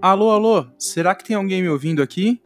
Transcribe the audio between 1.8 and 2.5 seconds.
aqui?